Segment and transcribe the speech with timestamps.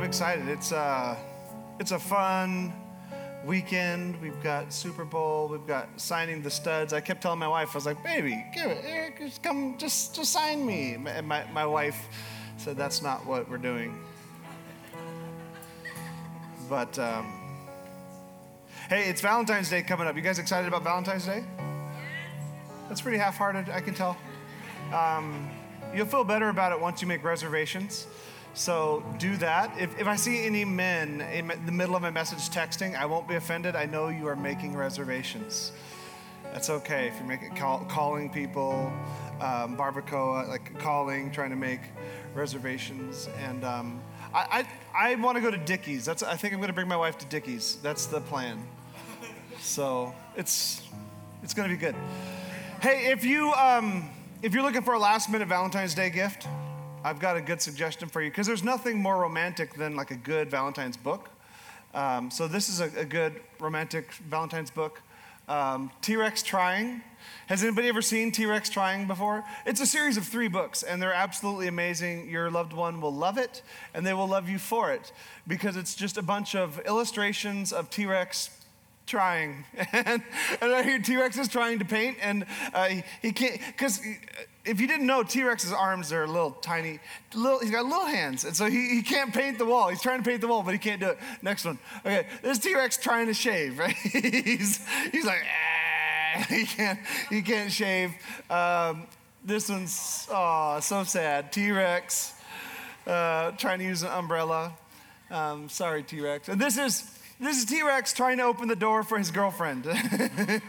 [0.00, 0.48] I'm excited.
[0.48, 1.14] It's a,
[1.78, 2.72] it's a fun
[3.44, 4.18] weekend.
[4.22, 5.46] We've got Super Bowl.
[5.46, 6.94] We've got signing the studs.
[6.94, 8.82] I kept telling my wife, I was like, "Baby, give it.
[8.82, 12.08] Eric, just come, just just sign me." And my my wife
[12.56, 13.94] said, "That's not what we're doing."
[16.66, 17.30] But um,
[18.88, 20.16] hey, it's Valentine's Day coming up.
[20.16, 21.44] You guys excited about Valentine's Day?
[22.88, 24.16] That's pretty half-hearted, I can tell.
[24.94, 25.50] Um,
[25.94, 28.06] you'll feel better about it once you make reservations.
[28.54, 29.72] So do that.
[29.78, 33.28] If, if I see any men in the middle of my message texting, I won't
[33.28, 33.76] be offended.
[33.76, 35.72] I know you are making reservations.
[36.52, 38.92] That's okay if you're making call, calling people,
[39.40, 41.80] um, barbacoa, like calling, trying to make
[42.34, 43.28] reservations.
[43.38, 44.00] And um,
[44.34, 46.04] I, I, I want to go to Dickie's.
[46.04, 47.76] That's I think I'm going to bring my wife to Dickie's.
[47.82, 48.60] That's the plan.
[49.60, 50.82] So it's
[51.42, 51.94] it's going to be good.
[52.80, 54.10] Hey, if you um,
[54.42, 56.48] if you're looking for a last minute Valentine's Day gift,
[57.02, 60.16] I've got a good suggestion for you because there's nothing more romantic than like a
[60.16, 61.30] good Valentine's book.
[61.94, 65.02] Um, so this is a, a, good romantic Valentine's book.
[65.48, 67.02] Um, T-Rex Trying.
[67.48, 69.44] Has anybody ever seen T-Rex Trying before?
[69.66, 72.28] It's a series of three books, and they're absolutely amazing.
[72.28, 75.10] Your loved one will love it, and they will love you for it
[75.48, 78.50] because it's just a bunch of illustrations of T-Rex
[79.10, 79.64] trying.
[79.92, 80.22] and,
[80.60, 84.00] and I hear T Rex is trying to paint, and uh, he, he, can't, because
[84.64, 87.00] if you didn't know, T Rex's arms are little tiny,
[87.34, 89.88] little, he's got little hands, and so he, he can't paint the wall.
[89.88, 91.18] He's trying to paint the wall, but he can't do it.
[91.42, 91.78] Next one.
[92.00, 93.94] Okay, this T Rex trying to shave, right?
[93.94, 96.98] he's, he's like, ah, he can't,
[97.30, 98.12] he can't shave.
[98.50, 99.06] Um,
[99.44, 101.52] this one's, oh, so sad.
[101.52, 102.34] T Rex
[103.06, 104.72] uh, trying to use an umbrella.
[105.30, 106.48] Um, sorry, T Rex.
[106.48, 109.86] And this is, this is T Rex trying to open the door for his girlfriend.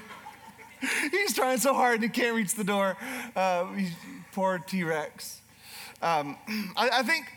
[1.11, 2.97] He's trying so hard and he can't reach the door.
[3.35, 3.67] Uh,
[4.31, 5.41] poor T Rex.
[6.01, 6.37] Um,
[6.75, 7.31] I, I, think,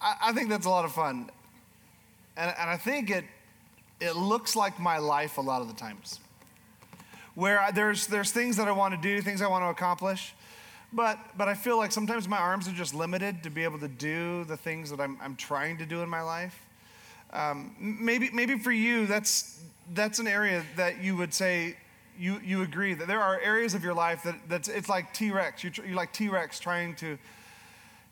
[0.00, 1.28] I, I, think that's a lot of fun.
[2.36, 3.24] And, and I think it,
[4.00, 6.20] it looks like my life a lot of the times.
[7.34, 10.34] Where there's, there's things that I want to do, things I want to accomplish.
[10.92, 13.88] But, but I feel like sometimes my arms are just limited to be able to
[13.88, 16.66] do the things that I'm, I'm trying to do in my life.
[17.32, 19.60] Um, maybe, maybe for you, that's,
[19.94, 21.76] that's an area that you would say
[22.20, 25.30] you, you agree that there are areas of your life that that's, it's like T
[25.30, 25.64] Rex.
[25.64, 27.18] You're, you're like T Rex trying to,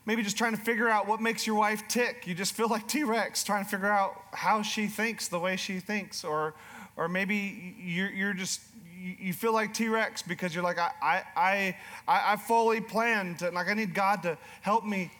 [0.06, 2.26] maybe just trying to figure out what makes your wife tick.
[2.26, 5.56] You just feel like T Rex trying to figure out how she thinks the way
[5.56, 6.24] she thinks.
[6.24, 6.54] Or,
[6.96, 8.62] or maybe you're, you're just,
[9.00, 10.90] you feel like T-Rex because you're like, I,
[11.36, 11.76] I,
[12.08, 15.12] I, I fully planned, to, like I need God to help me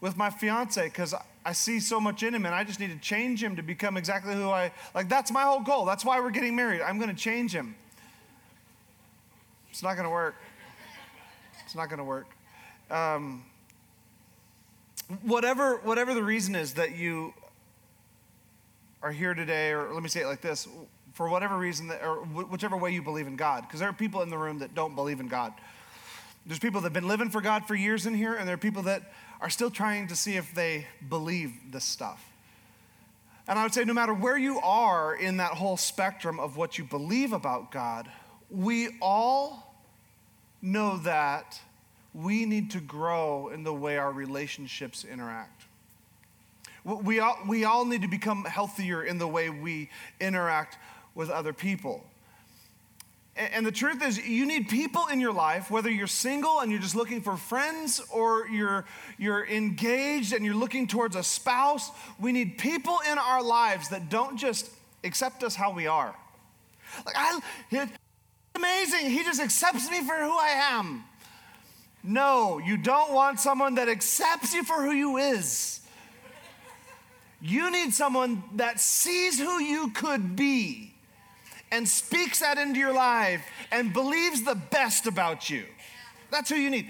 [0.00, 1.14] with my fiance because
[1.44, 3.96] I see so much in him and I just need to change him to become
[3.96, 5.86] exactly who I like that's my whole goal.
[5.86, 6.82] That's why we're getting married.
[6.82, 7.74] I'm going to change him.
[9.76, 10.36] It's not going to work.
[11.62, 12.28] It's not going to work.
[12.90, 13.44] Um,
[15.20, 17.34] whatever whatever the reason is that you
[19.02, 20.66] are here today or let me say it like this,
[21.12, 24.22] for whatever reason that, or whichever way you believe in God because there are people
[24.22, 25.52] in the room that don't believe in God.
[26.46, 28.56] There's people that have been living for God for years in here and there are
[28.56, 29.12] people that
[29.42, 32.24] are still trying to see if they believe this stuff.
[33.46, 36.78] And I would say, no matter where you are in that whole spectrum of what
[36.78, 38.10] you believe about God,
[38.48, 39.65] we all
[40.66, 41.60] know that
[42.12, 45.64] we need to grow in the way our relationships interact.
[46.84, 49.90] We all, we all need to become healthier in the way we
[50.20, 50.78] interact
[51.14, 52.04] with other people.
[53.36, 56.80] And the truth is, you need people in your life, whether you're single and you're
[56.80, 58.86] just looking for friends or you're,
[59.18, 61.90] you're engaged and you're looking towards a spouse.
[62.18, 64.70] We need people in our lives that don't just
[65.04, 66.14] accept us how we are.
[67.04, 67.40] Like, I,
[68.56, 69.10] amazing.
[69.10, 71.04] He just accepts me for who I am.
[72.02, 75.80] No, you don't want someone that accepts you for who you is.
[77.40, 80.94] You need someone that sees who you could be
[81.70, 85.64] and speaks that into your life and believes the best about you.
[86.30, 86.88] That's who you need.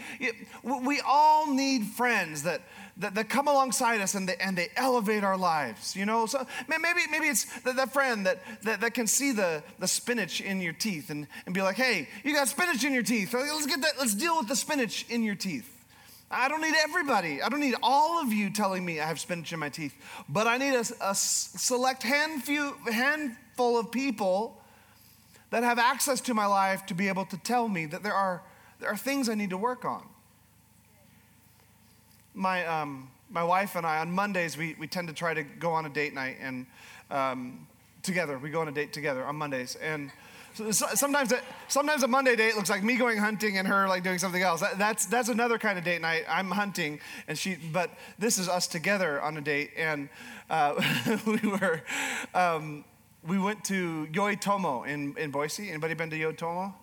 [0.62, 2.62] We all need friends that,
[2.98, 5.94] that, that come alongside us and they, and they elevate our lives.
[5.94, 9.62] You know, so maybe, maybe it's that, that friend that, that, that can see the,
[9.78, 13.02] the spinach in your teeth and, and be like, hey, you got spinach in your
[13.02, 13.34] teeth.
[13.34, 15.72] Let's get that, let's deal with the spinach in your teeth.
[16.30, 17.40] I don't need everybody.
[17.40, 19.94] I don't need all of you telling me I have spinach in my teeth,
[20.28, 24.60] but I need a, a select handful, handful of people
[25.50, 28.42] that have access to my life to be able to tell me that there are,
[28.80, 30.02] there are things I need to work on.
[32.36, 35.72] My, um, my wife and I, on Mondays, we, we tend to try to go
[35.72, 36.66] on a date night and
[37.10, 37.66] um,
[38.02, 38.38] together.
[38.38, 39.74] We go on a date together on Mondays.
[39.76, 40.12] And
[40.52, 44.02] so, sometimes, a, sometimes a Monday date looks like me going hunting and her like
[44.02, 44.60] doing something else.
[44.60, 46.24] That, that's, that's another kind of date night.
[46.28, 49.70] I'm hunting and she, but this is us together on a date.
[49.74, 50.10] And
[50.50, 51.82] uh, we were,
[52.34, 52.84] um,
[53.26, 55.70] we went to Yoitomo in, in Boise.
[55.70, 56.74] Anybody been to Yoitomo?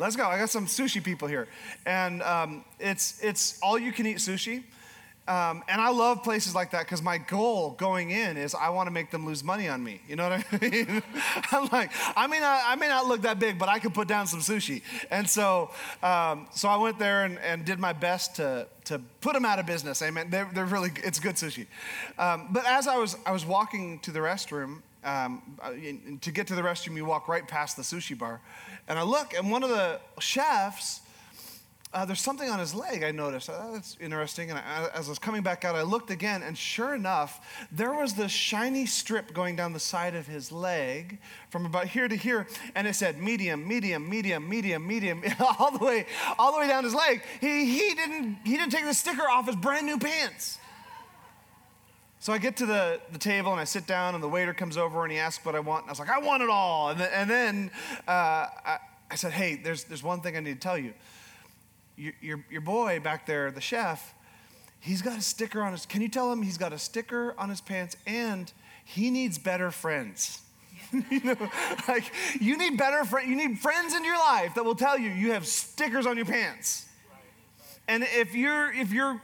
[0.00, 0.26] Let's go.
[0.26, 1.46] I got some sushi people here.
[1.84, 4.62] And um, it's, it's all you can eat sushi.
[5.28, 8.86] Um, and I love places like that because my goal going in is I want
[8.86, 10.00] to make them lose money on me.
[10.08, 11.02] You know what I mean?
[11.52, 14.08] I'm like, I may not, I may not look that big, but I can put
[14.08, 14.80] down some sushi.
[15.10, 15.70] And so,
[16.02, 19.58] um, so I went there and, and did my best to, to put them out
[19.58, 20.00] of business.
[20.00, 20.30] Amen.
[20.30, 21.66] They're, they're really, it's good sushi.
[22.18, 25.72] Um, but as I was, I was walking to the restroom, um, uh,
[26.20, 28.40] to get to the restroom, you walk right past the sushi bar.
[28.90, 31.00] And I look, and one of the chefs
[31.92, 33.50] uh, there's something on his leg I noticed.
[33.50, 34.50] Uh, that's interesting.
[34.50, 37.92] And I, as I was coming back out, I looked again, and sure enough, there
[37.92, 42.14] was this shiny strip going down the side of his leg from about here to
[42.14, 42.46] here,
[42.76, 45.24] and it said medium, medium, medium, medium, medium,
[45.58, 46.06] all the way,
[46.38, 47.24] all the way down his leg.
[47.40, 50.59] He, he didn't he didn't take the sticker off his brand new pants.
[52.20, 54.76] So I get to the, the table and I sit down, and the waiter comes
[54.76, 55.84] over and he asks what I want.
[55.84, 56.90] And I was like, I want it all.
[56.90, 57.70] And then, and then
[58.06, 58.78] uh, I,
[59.10, 60.92] I said, Hey, there's, there's one thing I need to tell you
[62.20, 64.14] your, your, boy back there, the chef,
[64.80, 67.50] he's got a sticker on his, can you tell him he's got a sticker on
[67.50, 68.52] his pants and
[68.84, 70.40] he needs better friends?
[71.10, 71.36] you know,
[71.86, 75.10] like you need better friends, you need friends in your life that will tell you
[75.10, 76.86] you have stickers on your pants.
[77.90, 79.20] And if your if your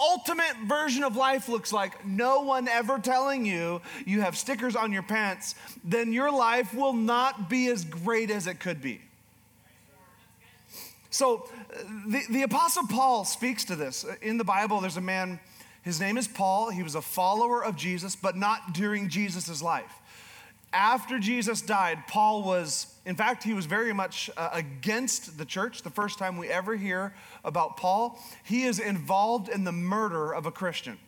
[0.00, 4.90] ultimate version of life looks like no one ever telling you you have stickers on
[4.90, 5.54] your pants,
[5.84, 9.00] then your life will not be as great as it could be.
[11.10, 14.04] So uh, the, the Apostle Paul speaks to this.
[14.04, 15.38] Uh, in the Bible, there's a man,
[15.82, 16.70] his name is Paul.
[16.70, 19.92] He was a follower of Jesus, but not during Jesus' life.
[20.72, 25.82] After Jesus died, Paul was, in fact, he was very much uh, against the church.
[25.82, 27.14] The first time we ever hear
[27.44, 30.98] about Paul, he is involved in the murder of a Christian.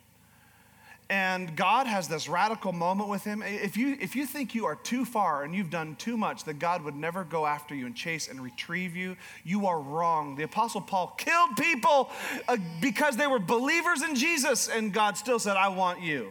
[1.11, 3.43] And God has this radical moment with him.
[3.43, 6.59] If you, if you think you are too far and you've done too much, that
[6.59, 10.37] God would never go after you and chase and retrieve you, you are wrong.
[10.37, 12.11] The Apostle Paul killed people
[12.49, 16.31] uh, because they were believers in Jesus, and God still said, I want you.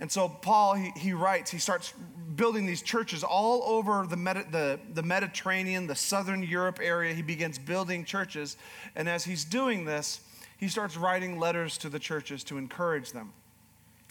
[0.00, 1.92] And so Paul, he, he writes, he starts
[2.34, 7.12] building these churches all over the, Medi- the, the Mediterranean, the southern Europe area.
[7.12, 8.56] He begins building churches.
[8.96, 10.20] And as he's doing this,
[10.56, 13.32] he starts writing letters to the churches to encourage them.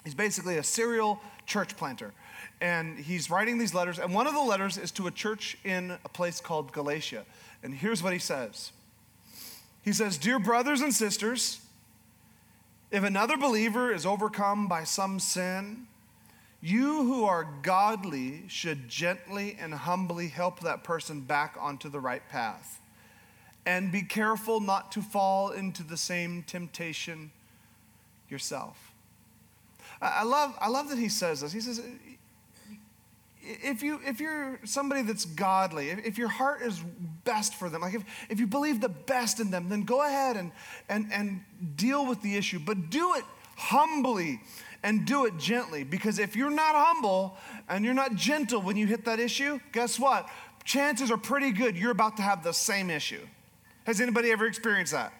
[0.04, 2.14] He's basically a serial church planter.
[2.62, 3.98] And he's writing these letters.
[3.98, 7.26] And one of the letters is to a church in a place called Galatia.
[7.64, 8.72] And here's what he says
[9.81, 11.62] He says, Dear brothers and sisters,
[12.92, 15.88] if another believer is overcome by some sin,
[16.62, 22.28] you who are godly should gently and humbly help that person back onto the right
[22.30, 22.81] path
[23.66, 27.31] and be careful not to fall into the same temptation
[28.28, 28.92] yourself.
[30.02, 31.52] I love, I love that he says this.
[31.52, 31.81] He says,
[33.42, 36.80] if, you, if you're somebody that's godly, if, if your heart is
[37.24, 40.38] best for them, like if, if you believe the best in them, then go ahead
[40.38, 40.52] and,
[40.90, 41.42] and, and
[41.76, 43.24] deal with the issue, but do it
[43.56, 44.42] humbly
[44.84, 45.84] and do it gently.
[45.84, 50.00] Because if you're not humble and you're not gentle when you hit that issue, guess
[50.00, 50.30] what?
[50.64, 53.26] Chances are pretty good you're about to have the same issue.
[53.86, 55.14] Has anybody ever experienced that?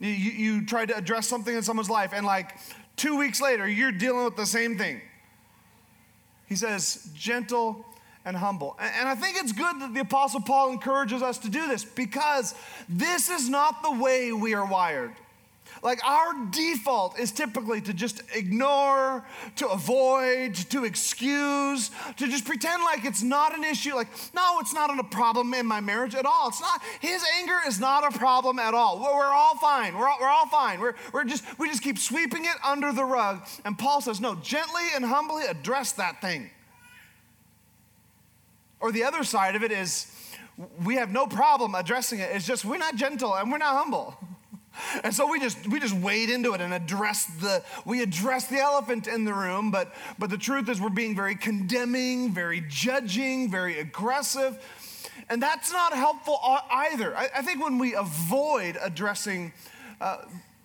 [0.00, 2.56] You, you tried to address something in someone's life, and like
[2.96, 5.00] two weeks later, you're dealing with the same thing.
[6.50, 7.86] He says, gentle
[8.24, 8.76] and humble.
[8.78, 12.54] And I think it's good that the Apostle Paul encourages us to do this because
[12.88, 15.12] this is not the way we are wired.
[15.82, 19.24] Like our default is typically to just ignore,
[19.56, 23.94] to avoid, to excuse, to just pretend like it's not an issue.
[23.94, 26.48] Like, no, it's not a problem in my marriage at all.
[26.48, 29.00] It's not, his anger is not a problem at all.
[29.00, 29.96] We're, all fine.
[29.96, 30.80] We're all, we're all fine.
[30.80, 33.46] We're, we're just, we just keep sweeping it under the rug.
[33.64, 36.50] And Paul says, no, gently and humbly address that thing.
[38.80, 40.14] Or the other side of it is
[40.84, 42.30] we have no problem addressing it.
[42.34, 44.18] It's just we're not gentle and we're not humble.
[45.02, 48.58] And so we just we just wade into it and address the we address the
[48.58, 53.50] elephant in the room, but but the truth is we're being very condemning, very judging,
[53.50, 54.58] very aggressive.
[55.28, 57.16] And that's not helpful either.
[57.16, 59.52] I, I think when we avoid addressing
[60.00, 60.18] uh,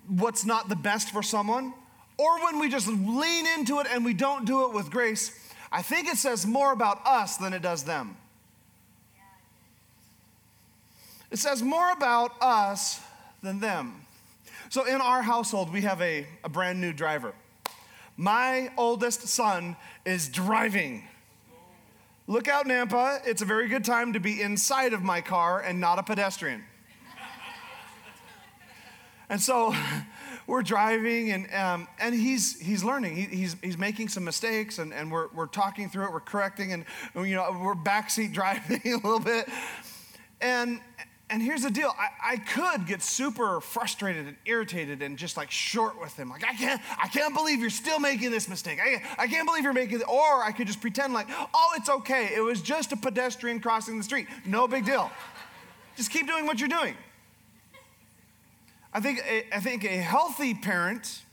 [0.08, 1.74] what's not the best for someone,
[2.18, 5.38] or when we just lean into it and we don't do it with grace,
[5.72, 8.18] I think it says more about us than it does them.
[11.32, 13.02] It says more about us
[13.46, 14.02] than them.
[14.70, 17.34] So in our household, we have a, a brand new driver.
[18.18, 21.08] My oldest son is driving.
[22.28, 23.22] Look out, Nampa.
[23.26, 26.64] It's a very good time to be inside of my car and not a pedestrian.
[29.30, 29.76] and so
[30.48, 33.16] we're driving, and, um, and he's, he's learning.
[33.16, 36.74] He, he's, he's making some mistakes, and, and we're, we're talking through it, we're correcting,
[36.74, 36.86] and
[37.16, 39.48] you know, we're backseat driving a little bit.
[40.42, 40.80] And,
[41.30, 45.50] and here's the deal I, I, could get super frustrated and irritated and just like
[45.50, 46.30] short with him.
[46.30, 48.80] Like, I can't, I can't believe you're still making this mistake.
[48.80, 50.08] I, I can't believe you're making it.
[50.08, 52.30] Or I could just pretend like, oh, it's okay.
[52.36, 54.28] It was just a pedestrian crossing the street.
[54.46, 55.12] No big deal.
[55.98, 56.96] just keep doing what you're doing.
[58.94, 61.24] I think, I think a healthy parent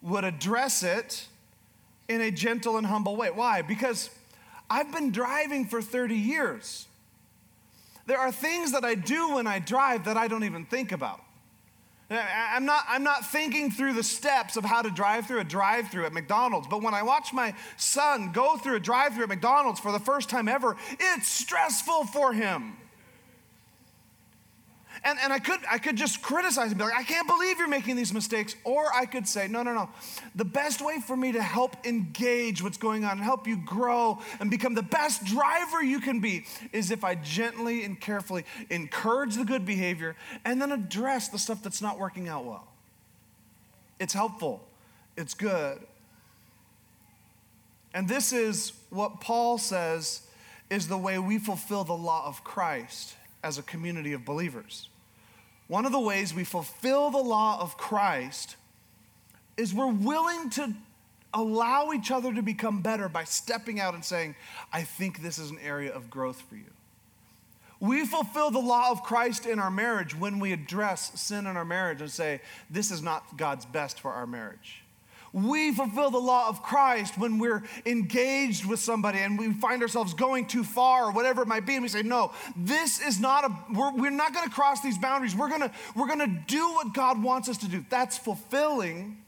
[0.00, 1.26] would address it
[2.08, 3.30] in a gentle and humble way.
[3.30, 3.62] Why?
[3.62, 4.10] Because
[4.70, 6.86] I've been driving for 30 years.
[8.06, 11.20] There are things that I do when I drive that I don't even think about.
[12.10, 15.88] I'm not, I'm not thinking through the steps of how to drive through a drive
[15.88, 19.28] through at McDonald's, but when I watch my son go through a drive through at
[19.30, 22.76] McDonald's for the first time ever, it's stressful for him.
[25.04, 27.66] And, and I, could, I could just criticize and be like, I can't believe you're
[27.66, 28.54] making these mistakes.
[28.62, 29.90] Or I could say, no, no, no.
[30.36, 34.20] The best way for me to help engage what's going on and help you grow
[34.38, 39.34] and become the best driver you can be is if I gently and carefully encourage
[39.34, 42.68] the good behavior and then address the stuff that's not working out well.
[43.98, 44.64] It's helpful,
[45.16, 45.80] it's good.
[47.92, 50.26] And this is what Paul says
[50.70, 54.88] is the way we fulfill the law of Christ as a community of believers.
[55.72, 58.56] One of the ways we fulfill the law of Christ
[59.56, 60.74] is we're willing to
[61.32, 64.34] allow each other to become better by stepping out and saying,
[64.70, 66.66] I think this is an area of growth for you.
[67.80, 71.64] We fulfill the law of Christ in our marriage when we address sin in our
[71.64, 74.81] marriage and say, This is not God's best for our marriage.
[75.32, 80.12] We fulfill the law of Christ when we're engaged with somebody and we find ourselves
[80.12, 83.44] going too far or whatever it might be, and we say, No, this is not
[83.44, 85.34] a, we're, we're not gonna cross these boundaries.
[85.34, 87.82] We're gonna, we're gonna do what God wants us to do.
[87.88, 89.22] That's fulfilling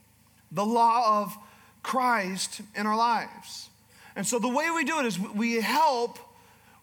[0.52, 1.36] the law of
[1.82, 3.70] Christ in our lives.
[4.14, 6.18] And so the way we do it is we help.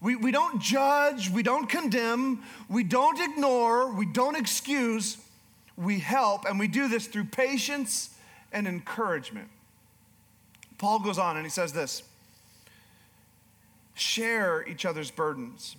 [0.01, 5.17] We, we don't judge, we don't condemn, we don't ignore, we don't excuse,
[5.77, 8.09] we help, and we do this through patience
[8.51, 9.49] and encouragement.
[10.77, 12.03] Paul goes on and he says this
[13.93, 15.75] share each other's burdens,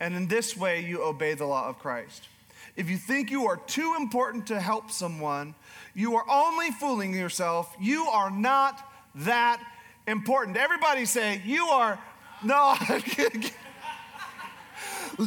[0.00, 2.28] and in this way you obey the law of Christ.
[2.76, 5.54] If you think you are too important to help someone,
[5.94, 7.74] you are only fooling yourself.
[7.80, 9.60] You are not that
[10.06, 10.56] important.
[10.56, 11.98] Everybody say, You are,
[12.44, 12.76] no,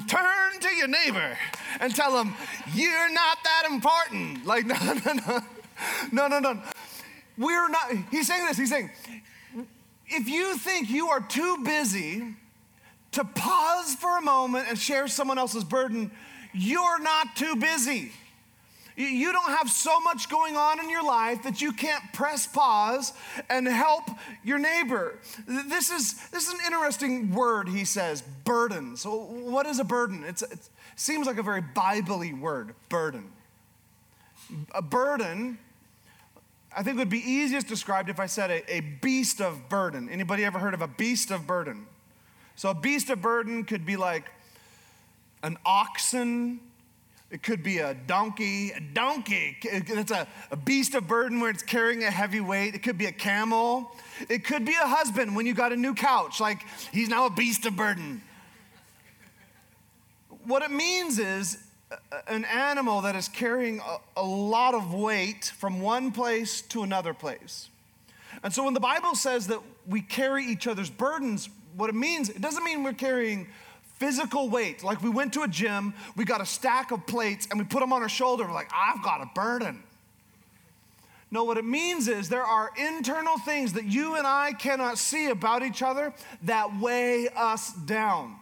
[0.08, 1.38] turn to your neighbor
[1.82, 2.34] and tell them,
[2.74, 4.46] You're not that important.
[4.46, 4.75] Like, no,
[5.06, 5.42] no, no.
[6.12, 6.62] No, no, no.
[7.38, 8.58] We're not, he's saying this.
[8.58, 8.92] He's saying,
[10.08, 12.24] if you think you are too busy
[13.14, 16.12] to pause for a moment and share someone else's burden,
[16.54, 18.12] you're not too busy.
[18.98, 23.14] You don't have so much going on in your life that you can't press pause
[23.50, 24.04] and help
[24.44, 25.18] your neighbor.
[25.48, 28.98] This is, this is an interesting word, he says, burden.
[28.98, 30.24] So, what is a burden?
[30.26, 30.60] It's, it
[30.96, 33.32] seems like a very Bible word, burden.
[34.76, 35.58] A burden
[36.75, 40.10] I think would be easiest described if I said a, a beast of burden.
[40.10, 41.86] Anybody ever heard of a beast of burden?
[42.56, 44.30] So a beast of burden could be like
[45.44, 46.60] an oxen.
[47.30, 48.72] It could be a donkey.
[48.72, 52.75] A donkey, it's a, a beast of burden where it's carrying a heavy weight.
[52.75, 53.92] It could be a camel.
[54.30, 56.40] It could be a husband when you got a new couch.
[56.40, 56.60] Like
[56.92, 58.22] he's now a beast of burden.
[60.46, 61.58] What it means is
[62.28, 67.14] an animal that is carrying a, a, lot of weight from one place to another
[67.14, 67.70] place.
[68.44, 72.30] And so when the Bible says that we carry each other's burdens, what it means,
[72.30, 73.48] it doesn't mean we're carrying
[73.98, 74.84] physical weight.
[74.84, 77.82] Like we went to a gym, we got a stack of plates, and we put
[77.82, 78.46] them on our shoulder.
[78.46, 79.84] We're like, I've got a burden.
[81.30, 85.28] No, what it means is there are internal things that you and I cannot see
[85.28, 88.36] about each other that weigh us down.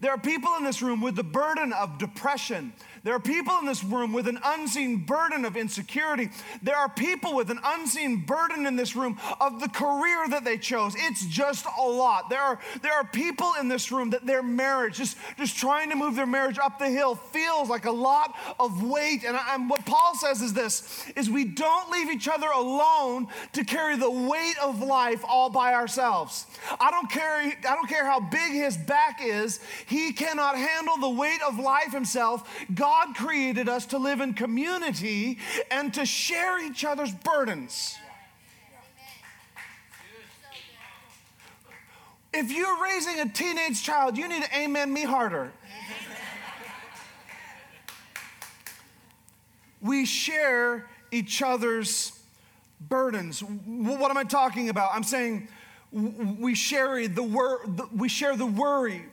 [0.00, 2.72] There are people in this room with the burden of depression
[3.04, 6.30] there are people in this room with an unseen burden of insecurity.
[6.62, 10.56] There are people with an unseen burden in this room of the career that they
[10.56, 10.94] chose.
[10.96, 12.30] It's just a lot.
[12.30, 15.96] There are, there are people in this room that their marriage, just, just trying to
[15.96, 19.24] move their marriage up the hill, feels like a lot of weight.
[19.24, 23.64] And, I, what Paul says is this, is we don't leave each other alone to
[23.64, 26.46] carry the weight of life all by ourselves.
[26.80, 31.10] I don't, carry, I don't care how big his back is, he cannot handle the
[31.10, 32.48] weight of life himself.
[32.74, 35.38] God God created us to live in community
[35.70, 37.96] and to share each other's burdens.
[42.32, 45.52] If you're raising a teenage child, you need to amen me harder.
[49.80, 52.12] we share each other's
[52.80, 53.40] burdens.
[53.40, 54.90] What am I talking about?
[54.94, 55.48] I'm saying
[55.92, 59.04] we share the, wor- we share the worry,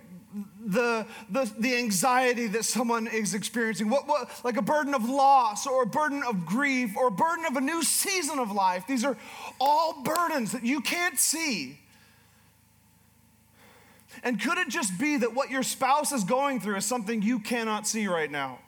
[0.65, 5.65] the, the, the anxiety that someone is experiencing, what, what, like a burden of loss
[5.65, 8.85] or a burden of grief or a burden of a new season of life.
[8.87, 9.17] These are
[9.59, 11.77] all burdens that you can't see.
[14.23, 17.39] And could it just be that what your spouse is going through is something you
[17.39, 18.59] cannot see right now?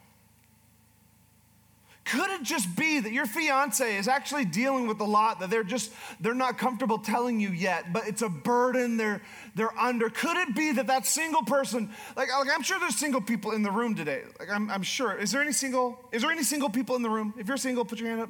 [2.05, 5.63] Could it just be that your fiance is actually dealing with a lot that they're
[5.63, 9.22] just they're not comfortable telling you yet, but it's a burden they're
[9.55, 10.10] they're under?
[10.10, 13.63] Could it be that that single person, like, like I'm sure there's single people in
[13.63, 14.24] the room today.
[14.38, 15.15] Like I'm, I'm sure.
[15.15, 15.98] Is there any single?
[16.12, 17.33] Is there any single people in the room?
[17.38, 18.29] If you're single, put your hand up.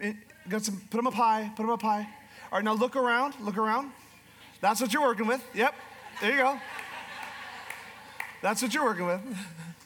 [0.00, 0.14] Eh,
[0.48, 0.80] got some.
[0.90, 1.52] Put them up high.
[1.56, 2.08] Put them up high.
[2.50, 3.34] All right, now look around.
[3.40, 3.92] Look around.
[4.62, 5.42] That's what you're working with.
[5.54, 5.74] Yep.
[6.22, 6.58] There you go.
[8.40, 9.20] That's what you're working with.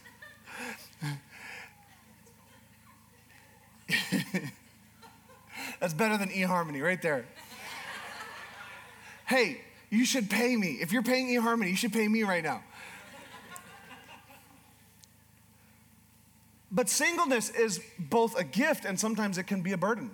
[5.80, 7.26] That's better than eHarmony right there.
[9.26, 9.60] hey,
[9.90, 10.78] you should pay me.
[10.80, 12.62] If you're paying eHarmony, you should pay me right now.
[16.72, 20.10] But singleness is both a gift and sometimes it can be a burden.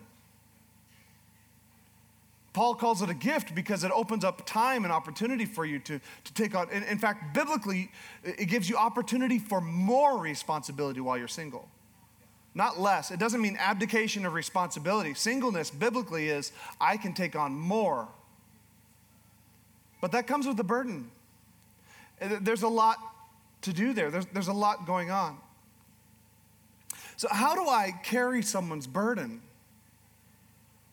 [2.53, 6.01] Paul calls it a gift because it opens up time and opportunity for you to,
[6.25, 6.69] to take on.
[6.71, 7.91] In, in fact, biblically,
[8.25, 11.69] it gives you opportunity for more responsibility while you're single
[12.55, 13.11] not less.
[13.11, 15.15] It doesn't mean abdication of responsibility.
[15.15, 18.09] Singleness biblically is I can take on more.
[20.01, 21.11] But that comes with a burden.
[22.21, 22.99] There's a lot
[23.63, 25.37] to do there, there's, there's a lot going on.
[27.17, 29.43] So, how do I carry someone's burden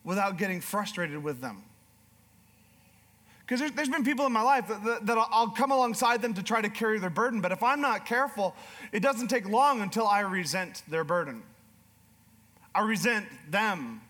[0.03, 1.63] without getting frustrated with them?
[3.47, 6.33] Because there's, there's been people in my life that, that, that, I'll come alongside them
[6.33, 8.53] to try to carry their burden, but if I'm not careful,
[8.91, 11.43] it doesn't take long until I resent their burden.
[12.75, 14.01] I resent them.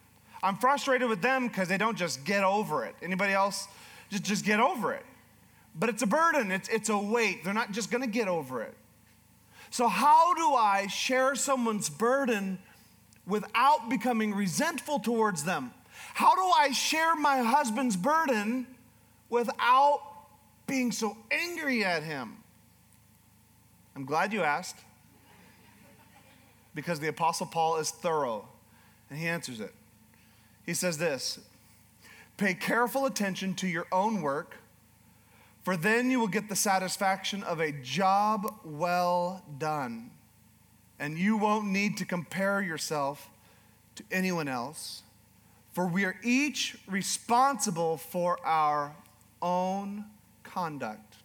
[0.42, 2.96] I'm frustrated with them because they don't just get over it.
[3.04, 3.68] Anybody else?
[4.10, 5.06] Just, just get over it.
[5.76, 7.44] But it's a burden, it's, it's a weight.
[7.44, 8.74] They're not just gonna get over it.
[9.70, 12.58] So, how do I share someone's burden
[13.28, 15.72] without becoming resentful towards them?
[16.16, 18.66] How do I share my husband's burden
[19.30, 20.02] without
[20.66, 22.38] being so angry at him?
[23.96, 24.78] I'm glad you asked
[26.76, 28.48] because the Apostle Paul is thorough
[29.10, 29.74] and he answers it.
[30.66, 31.40] He says this
[32.38, 34.58] Pay careful attention to your own work,
[35.64, 40.12] for then you will get the satisfaction of a job well done.
[41.00, 43.30] And you won't need to compare yourself
[43.96, 45.02] to anyone else,
[45.74, 48.96] for we are each responsible for our
[49.42, 50.06] own
[50.44, 51.16] conduct.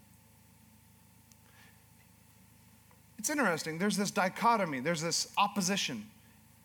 [3.19, 3.79] It's interesting.
[3.79, 6.07] There's this dichotomy, there's this opposition.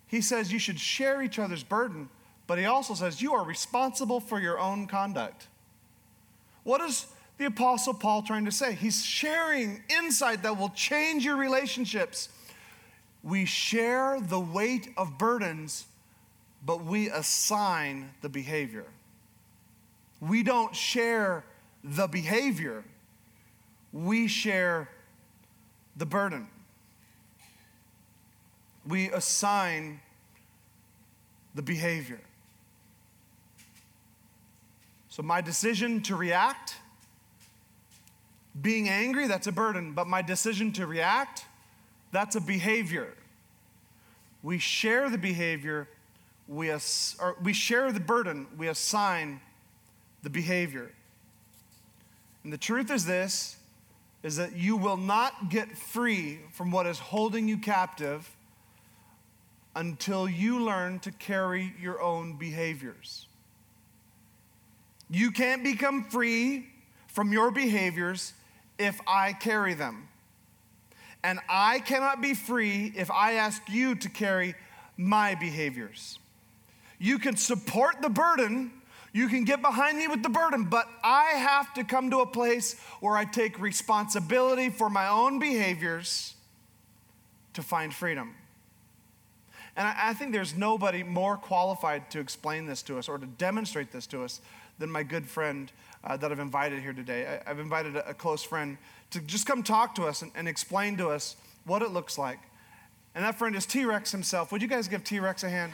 [0.07, 2.09] He says you should share each other's burden,
[2.47, 5.47] but he also says you are responsible for your own conduct.
[6.63, 7.05] What is
[7.37, 8.73] the Apostle Paul trying to say?
[8.73, 12.29] He's sharing insight that will change your relationships.
[13.21, 15.85] We share the weight of burdens,
[16.65, 18.85] but we assign the behavior.
[20.19, 21.43] We don't share
[21.83, 22.83] the behavior,
[23.93, 24.89] we share
[25.95, 26.47] the burden.
[28.85, 29.99] We assign
[31.55, 32.21] the behavior.
[35.09, 36.75] So, my decision to react,
[38.61, 41.45] being angry, that's a burden, but my decision to react,
[42.11, 43.13] that's a behavior.
[44.43, 45.89] We share the behavior,
[46.47, 49.41] we, ass- we share the burden, we assign
[50.27, 50.91] the behavior.
[52.43, 53.55] And the truth is this
[54.23, 58.29] is that you will not get free from what is holding you captive
[59.73, 63.27] until you learn to carry your own behaviors.
[65.09, 66.67] You can't become free
[67.07, 68.33] from your behaviors
[68.77, 70.09] if I carry them.
[71.23, 74.55] And I cannot be free if I ask you to carry
[74.97, 76.19] my behaviors.
[76.99, 78.73] You can support the burden,
[79.17, 82.25] you can get behind me with the burden, but I have to come to a
[82.27, 86.35] place where I take responsibility for my own behaviors
[87.53, 88.35] to find freedom.
[89.75, 93.91] And I, think there's nobody more qualified to explain this to us or to demonstrate
[93.91, 94.39] this to us
[94.77, 95.71] than my good friend
[96.03, 97.39] uh, that I've invited here today.
[97.43, 98.77] I, have invited a, a, close friend
[99.09, 102.39] to just come talk to us and, and explain to us what it looks like.
[103.15, 104.51] And that friend is T Rex himself.
[104.51, 105.73] Would you guys give T Rex a hand?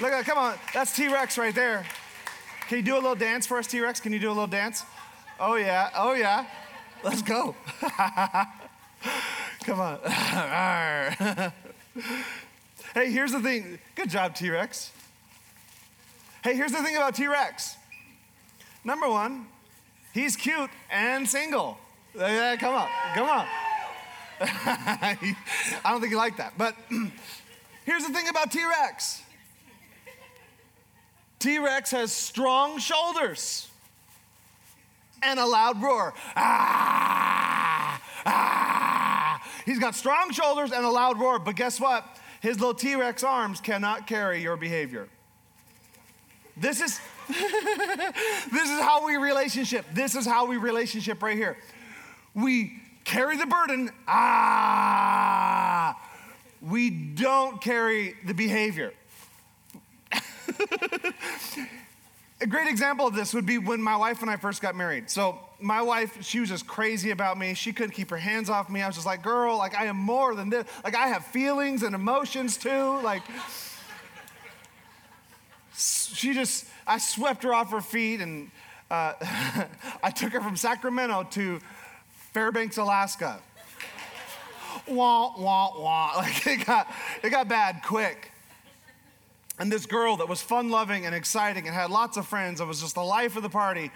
[0.00, 1.86] Look at come on, that's T Rex right there.
[2.68, 4.00] Can you do a little dance for us, T Rex?
[4.00, 4.82] Can you do a little dance?
[5.38, 6.46] Oh, yeah, oh, yeah.
[7.04, 7.54] Let's go.
[9.64, 9.98] come on.
[12.94, 13.78] hey, here's the thing.
[13.94, 14.90] Good job, T Rex.
[16.42, 17.76] Hey, here's the thing about T Rex.
[18.82, 19.46] Number one,
[20.12, 21.78] he's cute and single.
[22.16, 23.46] Yeah, come on, come on.
[24.40, 25.36] I
[25.84, 26.54] don't think you like that.
[26.58, 26.74] But
[27.84, 29.22] here's the thing about T Rex
[31.44, 33.68] T Rex has strong shoulders
[35.22, 36.14] and a loud roar.
[36.34, 39.46] Ah, ah.
[39.66, 42.06] He's got strong shoulders and a loud roar, but guess what?
[42.40, 45.06] His little T Rex arms cannot carry your behavior.
[46.56, 46.98] This is.
[47.28, 49.84] this is how we relationship.
[49.92, 51.58] This is how we relationship right here.
[52.32, 53.90] We carry the burden.
[54.08, 56.00] Ah,
[56.62, 58.94] we don't carry the behavior.
[62.40, 65.10] a great example of this would be when my wife and I first got married.
[65.10, 67.54] So, my wife, she was just crazy about me.
[67.54, 68.82] She couldn't keep her hands off me.
[68.82, 70.66] I was just like, girl, like, I am more than this.
[70.82, 73.00] Like, I have feelings and emotions too.
[73.02, 73.22] Like,
[75.76, 78.50] she just, I swept her off her feet and
[78.90, 79.14] uh,
[80.02, 81.60] I took her from Sacramento to
[82.32, 83.40] Fairbanks, Alaska.
[84.86, 86.12] wah, wah, wah.
[86.16, 88.33] Like, it got, it got bad quick.
[89.58, 92.68] And this girl that was fun loving and exciting and had lots of friends and
[92.68, 93.92] was just the life of the party,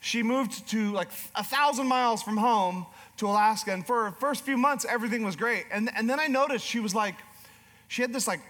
[0.00, 3.72] she moved to like a thousand miles from home to Alaska.
[3.72, 5.64] And for her first few months, everything was great.
[5.72, 7.16] And, and then I noticed she was like,
[7.88, 8.40] she had this like,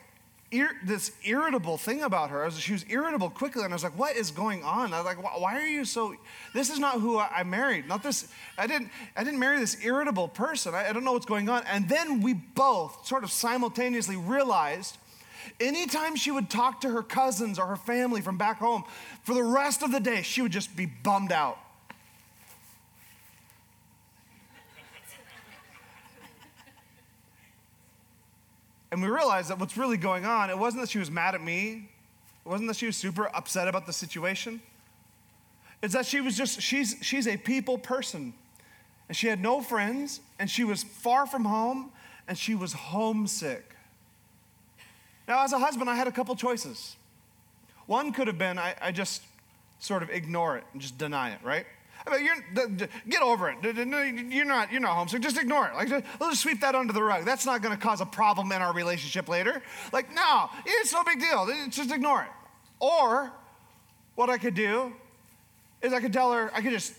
[0.53, 2.45] Ir- this irritable thing about her.
[2.45, 5.05] Was, she was irritable quickly, and I was like, "What is going on?" I was
[5.05, 6.17] like, "Why are you so?"
[6.53, 7.87] This is not who I married.
[7.87, 8.27] Not this.
[8.59, 8.91] I didn't.
[9.17, 10.75] I didn't marry this irritable person.
[10.75, 11.63] I, I don't know what's going on.
[11.69, 14.99] And then we both sort of simultaneously realized
[15.59, 18.85] Anytime she would talk to her cousins or her family from back home,
[19.23, 21.59] for the rest of the day, she would just be bummed out.
[28.93, 31.43] And we realized that what's really going on, it wasn't that she was mad at
[31.43, 31.89] me,
[32.45, 34.61] it wasn't that she was super upset about the situation.
[35.83, 38.35] It's that she was just, she's, she's a people person.
[39.09, 41.91] And she had no friends, and she was far from home,
[42.29, 43.70] and she was homesick.
[45.31, 46.97] Now, as a husband, I had a couple choices.
[47.87, 49.23] One could have been I, I just
[49.79, 51.67] sort of ignore it and just deny it, right?
[52.05, 53.59] I mean, you're, get over it.
[53.63, 55.23] You're not, you're not homesick.
[55.23, 55.75] Just ignore it.
[55.75, 57.25] Like, let's just sweep that under the rug.
[57.25, 59.63] That's not going to cause a problem in our relationship later.
[59.93, 61.49] Like, no, it's no big deal.
[61.69, 62.31] Just ignore it.
[62.81, 63.31] Or
[64.17, 64.93] what I could do
[65.81, 66.93] is I could tell her, I could just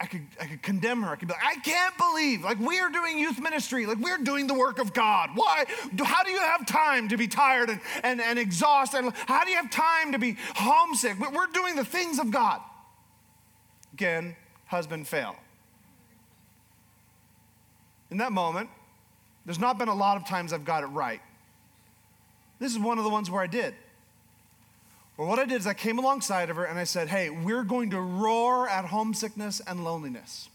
[0.00, 1.10] I could, I could condemn her.
[1.10, 4.16] I could be like, I can't believe, like, we are doing youth ministry, like, we're
[4.16, 5.30] doing the work of God.
[5.34, 5.66] Why?
[6.02, 9.04] How do you have time to be tired and, and, and exhausted?
[9.26, 11.18] How do you have time to be homesick?
[11.18, 12.62] We're doing the things of God.
[13.92, 14.36] Again,
[14.66, 15.36] husband fail.
[18.10, 18.70] In that moment,
[19.44, 21.20] there's not been a lot of times I've got it right.
[22.58, 23.74] This is one of the ones where I did.
[25.26, 27.90] What I did is I came alongside of her and I said, Hey, we're going
[27.90, 30.49] to roar at homesickness and loneliness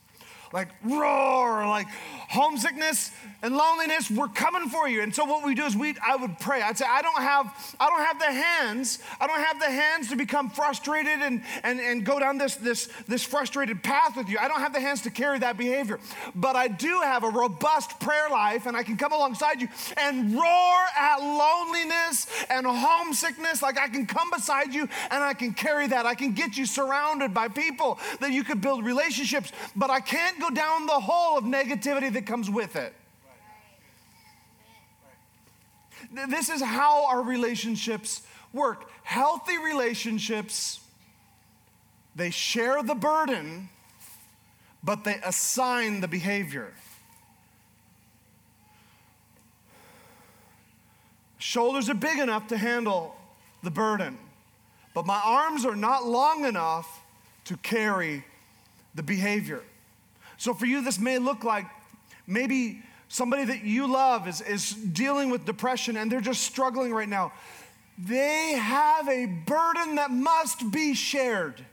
[0.56, 1.86] like roar, like
[2.30, 3.12] homesickness
[3.44, 5.02] and loneliness, we're coming for you.
[5.02, 6.62] And so what we do is we I would pray.
[6.62, 10.10] I'd say, I don't have, I don't have the hands, I don't have the hands
[10.10, 14.38] to become frustrated and and, and go down this, this, this frustrated path with you.
[14.40, 16.00] I don't have the hands to carry that behavior.
[16.34, 20.34] But I do have a robust prayer life, and I can come alongside you and
[20.34, 23.62] roar at loneliness and homesickness.
[23.62, 26.06] Like I can come beside you and I can carry that.
[26.06, 30.40] I can get you surrounded by people that you could build relationships, but I can't
[30.40, 32.94] go go down the hole of negativity that comes with it.
[36.30, 38.22] This is how our relationships
[38.54, 38.90] work.
[39.04, 40.80] Healthy relationships,
[42.16, 43.70] they share the burden,
[44.84, 46.74] but they assign the behavior.
[51.38, 53.16] Shoulders are big enough to handle
[53.64, 54.18] the burden,
[54.94, 57.02] but my arms are not long enough
[57.46, 58.24] to carry
[58.94, 59.62] the behavior.
[60.38, 61.66] So for you, this may look like
[62.28, 67.10] maybe somebody that you love is, is dealing with depression and they're just struggling right
[67.10, 67.32] now.
[67.98, 71.66] They have a burden that must be shared.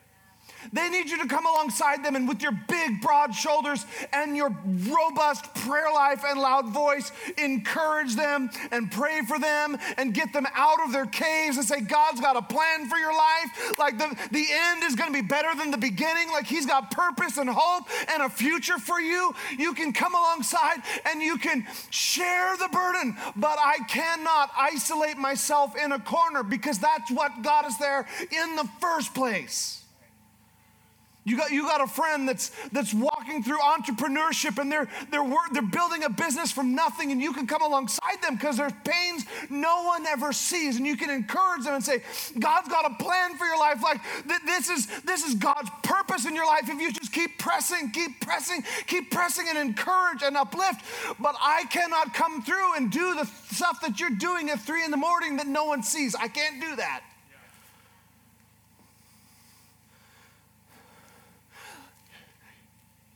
[0.72, 4.54] They need you to come alongside them and with your big, broad shoulders and your
[4.88, 10.46] robust prayer life and loud voice, encourage them and pray for them and get them
[10.54, 13.78] out of their caves and say, God's got a plan for your life.
[13.78, 16.30] Like the, the end is going to be better than the beginning.
[16.30, 19.34] Like He's got purpose and hope and a future for you.
[19.58, 25.76] You can come alongside and you can share the burden, but I cannot isolate myself
[25.76, 29.81] in a corner because that's what got us there in the first place.
[31.24, 35.62] You got, you got a friend that's, that's walking through entrepreneurship and they're, they're, they're
[35.62, 39.84] building a business from nothing, and you can come alongside them because there's pains no
[39.84, 40.76] one ever sees.
[40.76, 42.02] And you can encourage them and say,
[42.38, 43.82] God's got a plan for your life.
[43.82, 44.00] Like,
[44.46, 48.20] this is, this is God's purpose in your life if you just keep pressing, keep
[48.20, 50.84] pressing, keep pressing and encourage and uplift.
[51.20, 54.90] But I cannot come through and do the stuff that you're doing at three in
[54.90, 56.16] the morning that no one sees.
[56.16, 57.02] I can't do that.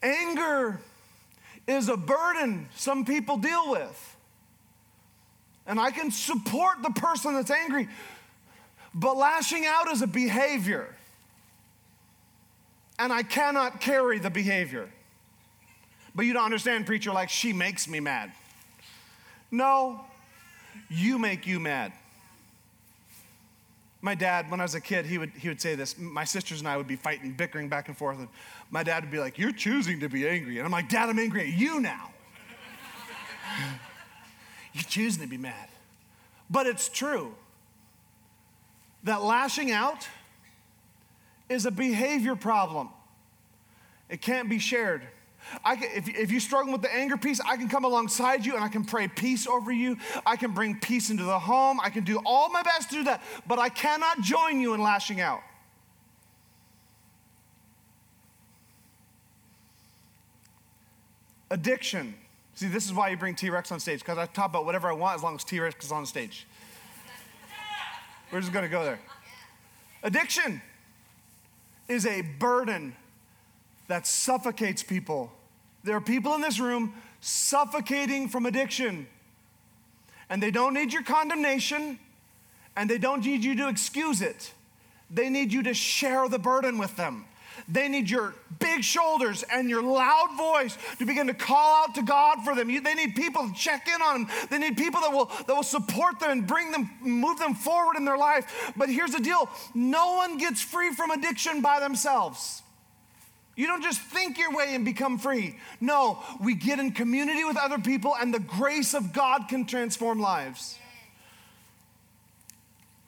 [0.06, 0.80] Anger
[1.66, 4.16] is a burden some people deal with.
[5.66, 7.88] And I can support the person that's angry,
[8.94, 10.94] but lashing out is a behavior.
[13.00, 14.88] And I cannot carry the behavior.
[16.14, 18.30] But you don't understand, preacher, like she makes me mad.
[19.50, 20.00] No,
[20.88, 21.92] you make you mad.
[24.00, 25.98] My dad, when I was a kid, he would, he would say this.
[25.98, 28.18] My sisters and I would be fighting, bickering back and forth.
[28.18, 28.28] And
[28.70, 30.58] my dad would be like, You're choosing to be angry.
[30.58, 32.10] And I'm like, Dad, I'm angry at you now.
[34.72, 35.68] You're choosing to be mad.
[36.50, 37.34] But it's true
[39.04, 40.08] that lashing out
[41.48, 42.90] is a behavior problem,
[44.08, 45.02] it can't be shared.
[45.64, 48.56] I can, if, if you struggle with the anger piece, I can come alongside you
[48.56, 49.96] and I can pray peace over you.
[50.24, 51.78] I can bring peace into the home.
[51.80, 54.82] I can do all my best to do that, but I cannot join you in
[54.82, 55.42] lashing out.
[61.50, 62.14] Addiction.
[62.54, 64.88] See, this is why you bring T Rex on stage, because I talk about whatever
[64.88, 66.46] I want as long as T Rex is on stage.
[68.32, 68.98] We're just gonna go there.
[70.02, 70.60] Addiction
[71.88, 72.96] is a burden
[73.88, 75.30] that suffocates people.
[75.84, 79.06] There are people in this room suffocating from addiction.
[80.28, 82.00] And they don't need your condemnation,
[82.74, 84.52] and they don't need you to excuse it.
[85.08, 87.26] They need you to share the burden with them.
[87.68, 92.02] They need your big shoulders and your loud voice to begin to call out to
[92.02, 92.70] God for them.
[92.70, 94.30] You, they need people to check in on them.
[94.50, 97.96] They need people that will, that will support them and bring them, move them forward
[97.96, 98.72] in their life.
[98.76, 102.62] But here's the deal no one gets free from addiction by themselves.
[103.56, 105.58] You don't just think your way and become free.
[105.80, 110.20] No, we get in community with other people, and the grace of God can transform
[110.20, 110.78] lives.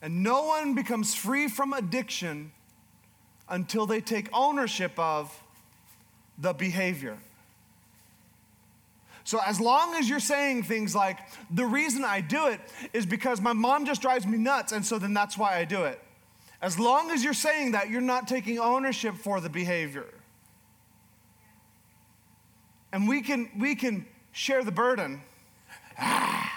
[0.01, 2.53] And no one becomes free from addiction
[3.49, 5.43] until they take ownership of
[6.39, 7.19] the behavior.
[9.25, 11.19] So, as long as you're saying things like,
[11.51, 12.61] the reason I do it
[12.95, 15.85] is because my mom just drives me nuts, and so then that's why I do
[15.85, 16.01] it.
[16.63, 20.07] As long as you're saying that, you're not taking ownership for the behavior.
[22.91, 25.21] And we can, we can share the burden,
[25.99, 26.51] ah.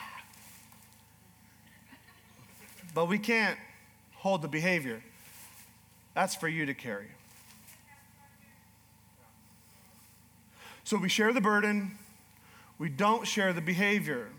[2.93, 3.59] but we can't
[4.13, 5.03] hold the behavior.
[6.13, 7.07] That's for you to carry.
[10.83, 11.97] So we share the burden,
[12.77, 14.29] we don't share the behavior.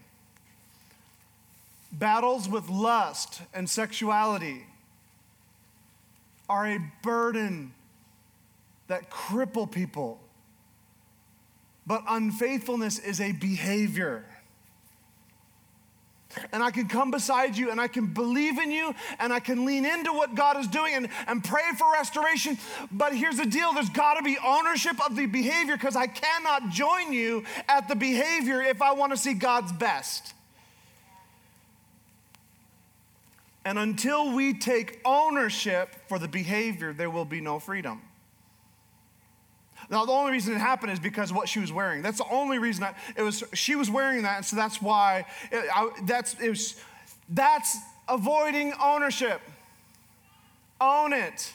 [1.92, 4.66] Battles with lust and sexuality
[6.48, 7.72] are a burden
[8.88, 10.20] that cripple people.
[11.86, 14.24] But unfaithfulness is a behavior
[16.52, 19.64] and I can come beside you and I can believe in you and I can
[19.64, 22.58] lean into what God is doing and, and pray for restoration.
[22.90, 26.70] But here's the deal there's got to be ownership of the behavior because I cannot
[26.70, 30.34] join you at the behavior if I want to see God's best.
[33.64, 38.02] And until we take ownership for the behavior, there will be no freedom.
[39.92, 42.00] Now, the only reason it happened is because what she was wearing.
[42.00, 45.26] That's the only reason I, it was, she was wearing that, and so that's why,
[45.50, 46.76] it, I, that's, it was,
[47.28, 47.76] that's
[48.08, 49.42] avoiding ownership.
[50.80, 51.52] Own it.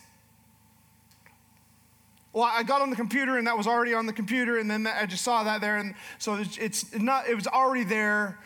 [2.32, 4.86] Well, I got on the computer and that was already on the computer, and then
[4.86, 8.38] I just saw that there, and so it's, it's not, it was already there.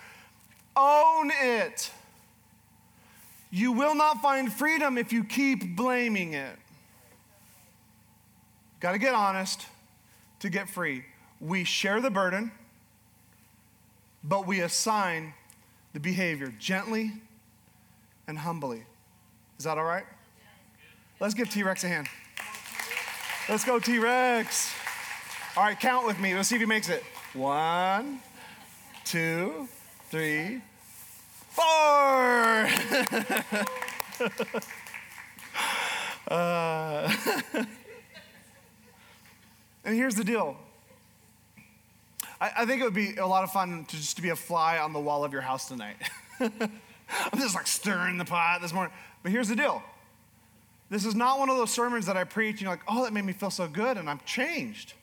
[0.78, 1.92] Own it.
[3.52, 6.56] You will not find freedom if you keep blaming it.
[8.80, 9.66] Got to get honest
[10.42, 11.06] to get free.
[11.40, 12.52] We share the burden,
[14.24, 15.34] but we assign
[15.94, 17.14] the behavior gently
[18.28, 18.84] and humbly.
[19.58, 20.06] Is that all right?
[21.20, 22.08] Let's give T Rex a hand.
[23.48, 24.74] Let's go, T Rex.
[25.56, 26.34] All right, count with me.
[26.34, 27.04] Let's see if he makes it.
[27.34, 28.20] One,
[29.06, 29.68] two,
[30.10, 30.62] three,
[31.50, 32.68] four.
[36.36, 37.14] uh,
[39.84, 40.58] and here's the deal.
[42.40, 44.36] I, I, think it would be a lot of fun to just to be a
[44.36, 45.98] fly on the wall of your house tonight.
[46.40, 48.94] I'm just like stirring the pot this morning.
[49.24, 49.84] But here's the deal.
[50.90, 53.14] This is not one of those sermons that I preach and you're like, oh, that
[53.14, 54.94] made me feel so good and I'm changed.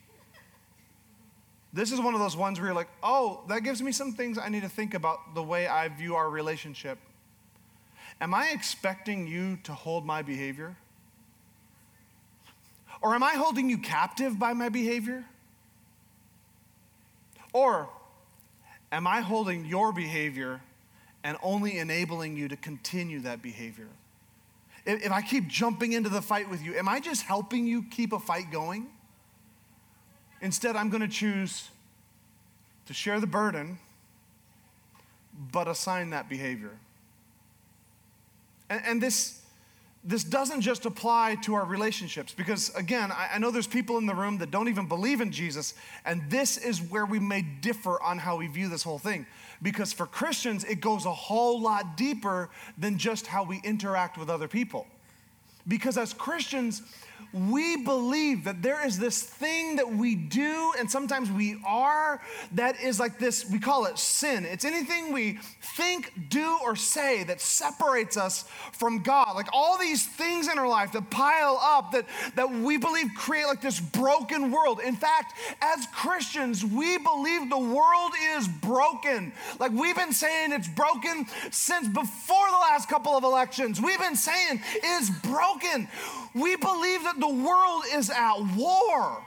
[1.73, 4.39] This is one of those ones where you're like, oh, that gives me some things
[4.39, 6.99] I need to think about the way I view our relationship.
[8.21, 10.77] Am I expecting you to hold my behavior?
[13.01, 15.25] Or am I holding you captive by my behavior?
[17.53, 17.89] Or
[18.93, 20.61] am I holding your behavior
[21.23, 23.89] and only enabling you to continue that behavior?
[24.85, 28.13] If I keep jumping into the fight with you, am I just helping you keep
[28.13, 28.87] a fight going?
[30.41, 31.69] Instead, I'm going to choose
[32.87, 33.79] to share the burden,
[35.53, 36.79] but assign that behavior.
[38.71, 39.38] And, and this,
[40.05, 44.07] this doesn't just apply to our relationships, because again, I, I know there's people in
[44.07, 48.01] the room that don't even believe in Jesus, and this is where we may differ
[48.03, 49.27] on how we view this whole thing.
[49.61, 54.31] Because for Christians, it goes a whole lot deeper than just how we interact with
[54.31, 54.87] other people.
[55.67, 56.83] Because as Christians,
[57.33, 62.21] we believe that there is this thing that we do and sometimes we are
[62.53, 64.45] that is like this, we call it sin.
[64.45, 65.39] It's anything we
[65.77, 69.37] think, do, or say that separates us from God.
[69.37, 73.47] Like all these things in our life that pile up that, that we believe create
[73.47, 74.81] like this broken world.
[74.81, 79.33] In fact, as Christians, we believe the world is broken.
[79.59, 83.81] Like we've been saying it's broken since before the last couple of elections.
[83.81, 85.89] We've been saying is broken.
[86.35, 89.23] We believe that the world is at war.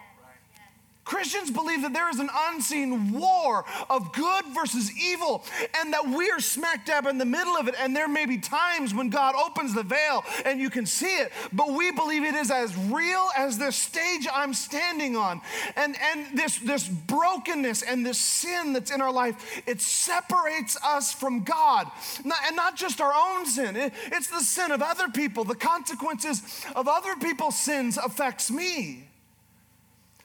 [1.03, 5.43] Christians believe that there is an unseen war of good versus evil,
[5.79, 7.75] and that we are smack dab in the middle of it.
[7.79, 11.31] And there may be times when God opens the veil and you can see it,
[11.51, 15.41] but we believe it is as real as this stage I'm standing on.
[15.75, 21.11] And, and this, this brokenness and this sin that's in our life, it separates us
[21.11, 21.87] from God.
[22.23, 25.43] Not, and not just our own sin, it, it's the sin of other people.
[25.43, 29.07] The consequences of other people's sins affects me.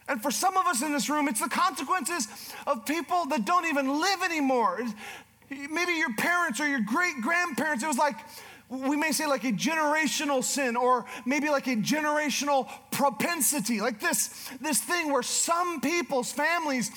[0.09, 2.29] And for some of us in this room, it's the consequences
[2.67, 4.81] of people that don't even live anymore.
[5.51, 8.17] Maybe your parents or your great grandparents, it was like,
[8.69, 14.51] we may say like a generational sin or maybe like a generational propensity like this
[14.61, 16.91] this thing where some people's families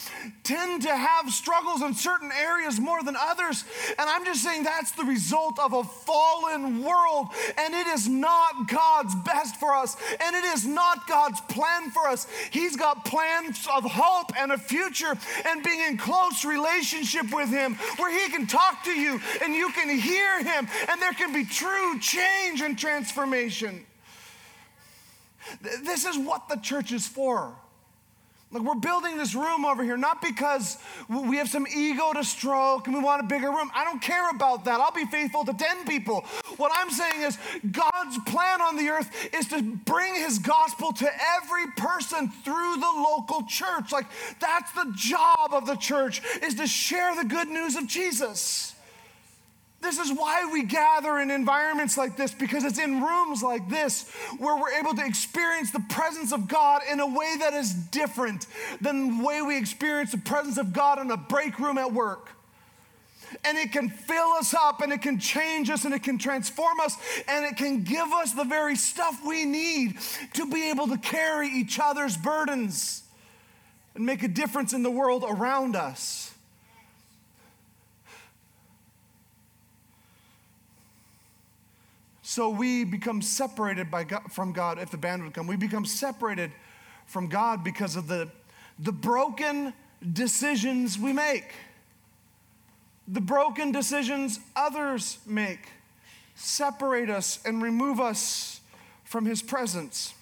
[0.43, 3.65] tend to have struggles in certain areas more than others.
[3.99, 7.27] And i'm just saying that's the result of a fallen world
[7.58, 12.08] and it is not god's best for us and it is not god's plan for
[12.08, 12.25] us.
[12.49, 17.75] He's got plans of hope and a future and being in close relationship with him
[17.97, 21.45] where he can talk to you and you can hear him and there can be
[21.60, 23.86] true change and transformation.
[25.62, 27.56] This is what the church is for.
[28.52, 32.88] Like, we're building this room over here not because we have some ego to stroke
[32.88, 33.69] and we want a bigger room.
[33.76, 34.80] I don't care about that.
[34.80, 36.22] I'll be faithful to 10 people.
[36.58, 37.38] What I'm saying is,
[37.72, 42.91] God's plan on the earth is to bring his gospel to every person through the
[42.95, 43.91] local church.
[43.91, 44.08] Like,
[44.39, 48.74] that's the job of the church, is to share the good news of Jesus.
[49.81, 54.09] This is why we gather in environments like this because it's in rooms like this
[54.37, 58.45] where we're able to experience the presence of God in a way that is different
[58.81, 62.29] than the way we experience the presence of God in a break room at work.
[63.45, 66.80] And it can fill us up and it can change us and it can transform
[66.82, 69.97] us and it can give us the very stuff we need
[70.34, 73.03] to be able to carry each other's burdens
[73.95, 76.28] and make a difference in the world around us.
[82.39, 85.45] So we become separated by God, from God, if the band would come.
[85.45, 86.53] We become separated
[87.05, 88.29] from God because of the,
[88.79, 89.73] the broken
[90.13, 91.51] decisions we make,
[93.09, 95.67] the broken decisions others make
[96.35, 98.61] separate us and remove us
[99.03, 100.13] from His presence.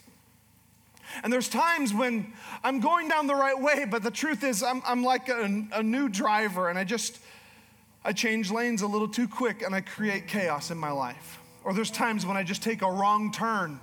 [1.24, 4.82] And there's times when I'm going down the right way, but the truth is, I'm,
[4.88, 7.20] I'm like a, a new driver and I just,
[8.04, 11.42] I change lanes a little too quick and I create chaos in my life.
[11.68, 13.82] Or there's times when I just take a wrong turn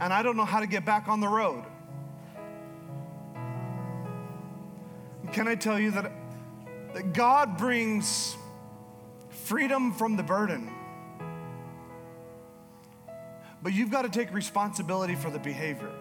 [0.00, 1.62] and I don't know how to get back on the road.
[5.32, 6.10] Can I tell you that,
[6.92, 8.36] that God brings
[9.28, 10.74] freedom from the burden?
[13.62, 15.92] But you've got to take responsibility for the behavior.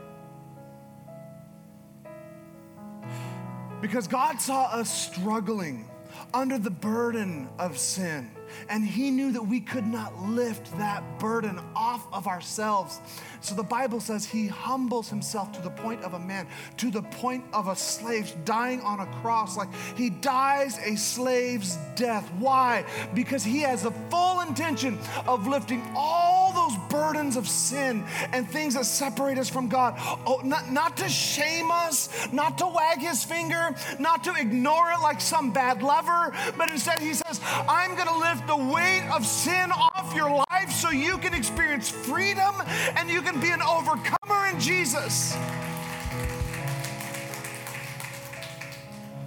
[3.81, 5.87] Because God saw us struggling
[6.33, 8.31] under the burden of sin.
[8.69, 12.99] And he knew that we could not lift that burden off of ourselves.
[13.41, 17.01] So the Bible says he humbles himself to the point of a man, to the
[17.01, 19.57] point of a slave dying on a cross.
[19.57, 22.29] Like he dies a slave's death.
[22.39, 22.85] Why?
[23.13, 28.73] Because he has the full intention of lifting all those burdens of sin and things
[28.73, 29.95] that separate us from God.
[30.25, 35.01] Oh, not, not to shame us, not to wag his finger, not to ignore it
[35.01, 39.25] like some bad lover, but instead he says, I'm going to lift the weight of
[39.25, 42.53] sin off your life so you can experience freedom
[42.95, 45.35] and you can be an overcomer in Jesus.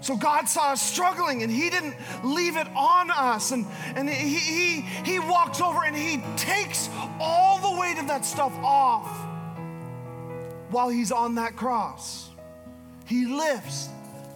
[0.03, 3.53] So God saw us struggling and He didn't leave it on us.
[3.53, 8.25] And, and he, he, he walks over and He takes all the weight of that
[8.25, 9.09] stuff off
[10.71, 12.31] while He's on that cross.
[13.07, 13.89] He lifts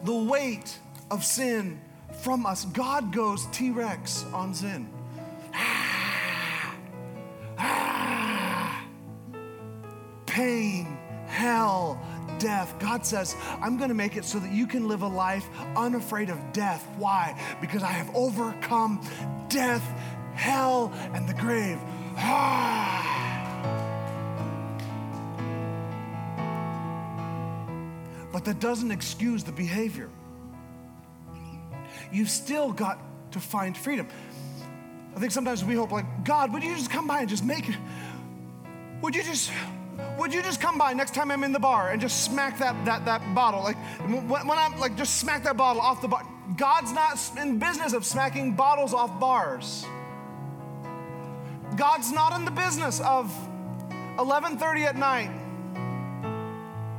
[0.04, 0.78] the weight
[1.10, 1.80] of sin
[2.22, 2.64] from us.
[2.66, 4.88] God goes T Rex on sin.
[10.36, 11.98] Pain, hell,
[12.38, 12.78] death.
[12.78, 16.28] God says, I'm going to make it so that you can live a life unafraid
[16.28, 16.86] of death.
[16.98, 17.40] Why?
[17.62, 19.00] Because I have overcome
[19.48, 19.82] death,
[20.34, 21.78] hell, and the grave.
[22.18, 23.14] Ah.
[28.30, 30.10] but that doesn't excuse the behavior
[32.12, 33.00] you've still got
[33.32, 34.06] to find freedom.
[35.14, 37.68] I think sometimes we hope, like, God, would you just come by and just make
[37.68, 37.76] it?
[39.02, 39.50] Would you just,
[40.18, 42.84] would you just come by next time I'm in the bar and just smack that
[42.84, 43.62] that that bottle?
[43.62, 43.76] Like
[44.06, 46.26] when, when I'm like, just smack that bottle off the bar.
[46.56, 49.84] God's not in business of smacking bottles off bars.
[51.76, 53.32] God's not in the business of
[54.18, 55.30] 11:30 at night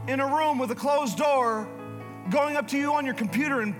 [0.07, 1.67] in a room with a closed door,
[2.29, 3.75] going up to you on your computer and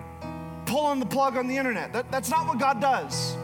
[0.66, 1.94] pulling the plug on the internet.
[1.94, 3.36] That, that's not what God does.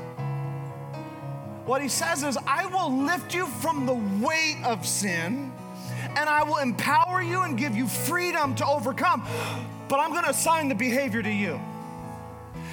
[1.65, 3.93] What He says is, I will lift you from the
[4.25, 5.52] weight of sin
[6.15, 9.25] and I will empower you and give you freedom to overcome.
[9.87, 11.59] But I'm going to assign the behavior to you.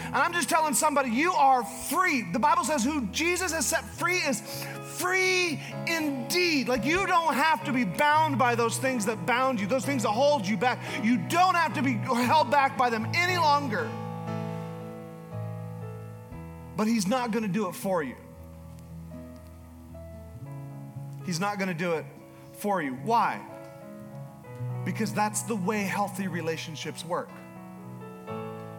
[0.07, 2.23] And I'm just telling somebody, you are free.
[2.33, 4.41] The Bible says, who Jesus has set free is
[4.97, 6.69] free indeed.
[6.69, 10.03] Like you don't have to be bound by those things that bound you, those things
[10.03, 10.81] that hold you back.
[11.03, 13.89] You don't have to be held back by them any longer
[16.81, 18.17] but He's not going to do it for you.
[21.27, 22.07] He's not going to do it
[22.61, 22.93] for you.
[23.05, 23.41] Why?
[24.85, 27.31] Because that's the way healthy relationships work.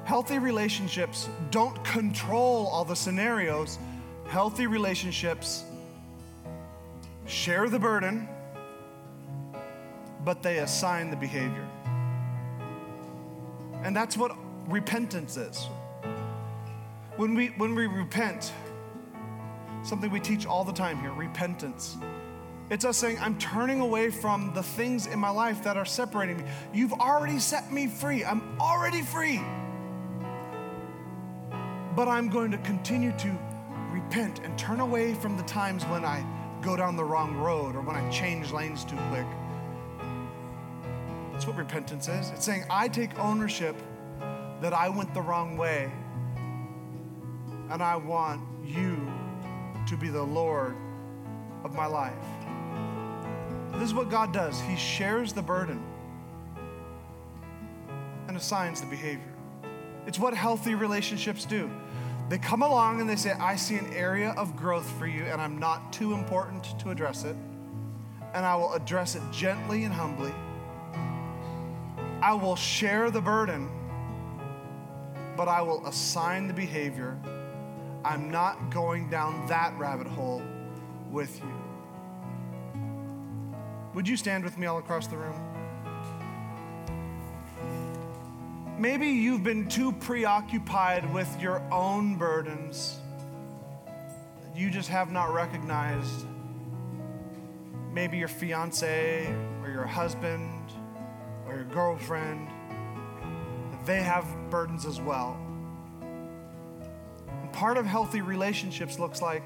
[0.03, 3.77] Healthy relationships don't control all the scenarios.
[4.27, 5.63] Healthy relationships
[7.25, 8.27] share the burden,
[10.25, 11.67] but they assign the behavior.
[13.83, 14.35] And that's what
[14.67, 15.67] repentance is.
[17.17, 18.51] When we, when we repent,
[19.83, 21.97] something we teach all the time here repentance.
[22.71, 26.37] It's us saying, I'm turning away from the things in my life that are separating
[26.37, 26.45] me.
[26.73, 28.23] You've already set me free.
[28.23, 29.41] I'm already free.
[31.97, 33.37] But I'm going to continue to
[33.91, 36.25] repent and turn away from the times when I
[36.61, 39.27] go down the wrong road or when I change lanes too quick.
[41.33, 42.29] That's what repentance is.
[42.29, 43.75] It's saying, I take ownership
[44.61, 45.91] that I went the wrong way
[47.69, 49.11] and I want you
[49.89, 50.77] to be the Lord
[51.65, 52.13] of my life.
[53.81, 55.83] This is what God does He shares the burden
[58.27, 59.33] and assigns the behavior.
[60.05, 61.67] It's what healthy relationships do.
[62.29, 65.41] They come along and they say, I see an area of growth for you, and
[65.41, 67.35] I'm not too important to address it.
[68.35, 70.31] And I will address it gently and humbly.
[72.21, 73.67] I will share the burden,
[75.35, 77.17] but I will assign the behavior
[78.05, 80.43] I'm not going down that rabbit hole
[81.09, 81.60] with you.
[83.93, 85.39] Would you stand with me all across the room?
[88.77, 92.97] Maybe you've been too preoccupied with your own burdens.
[94.55, 96.25] You just have not recognized
[97.93, 100.71] maybe your fiance or your husband
[101.45, 102.47] or your girlfriend.
[103.85, 105.39] They have burdens as well
[107.51, 109.43] part of healthy relationships looks like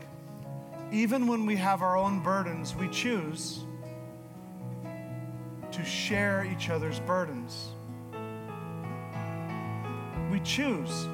[0.89, 3.64] even when we have our own burdens, we choose
[5.75, 7.69] to share each other's burdens.
[10.31, 11.07] We choose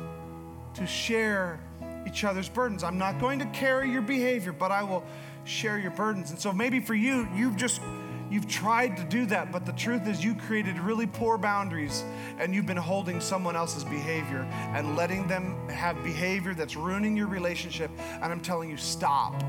[0.75, 1.59] to share
[2.05, 2.83] each other's burdens.
[2.83, 5.03] I'm not going to carry your behavior, but I will
[5.45, 6.29] share your burdens.
[6.29, 7.81] And so maybe for you, you've just
[8.29, 12.03] you've tried to do that, but the truth is you created really poor boundaries
[12.39, 14.41] and you've been holding someone else's behavior
[14.75, 17.89] and letting them have behavior that's ruining your relationship.
[18.21, 19.43] And I'm telling you, stop.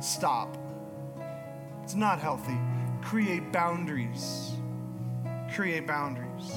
[0.00, 0.56] Stop.
[1.82, 2.58] It's not healthy.
[3.02, 4.52] Create boundaries.
[5.54, 6.52] Create boundaries.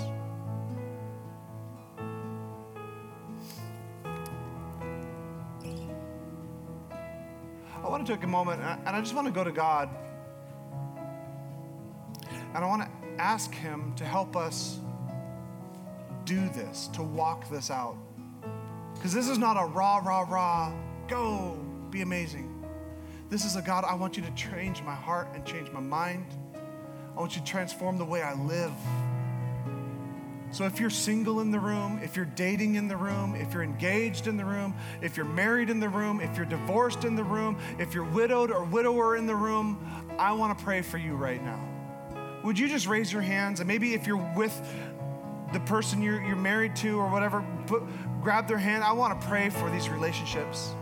[7.84, 9.90] I want to take a moment and I just want to go to God.
[12.54, 14.80] And I want to ask Him to help us
[16.26, 17.98] do this, to walk this out.
[18.94, 20.74] Because this is not a rah, rah, rah,
[21.08, 21.58] go,
[21.90, 22.51] be amazing.
[23.32, 26.26] This is a God, I want you to change my heart and change my mind.
[27.16, 28.74] I want you to transform the way I live.
[30.52, 33.64] So if you're single in the room, if you're dating in the room, if you're
[33.64, 37.24] engaged in the room, if you're married in the room, if you're divorced in the
[37.24, 39.80] room, if you're widowed or widower in the room,
[40.20, 41.66] I want to pray for you right now.
[42.44, 44.62] Would you just raise your hands and maybe if you're with
[45.54, 47.84] the person you're, you're married to or whatever, put,
[48.22, 48.84] grab their hand.
[48.84, 50.74] I want to pray for these relationships.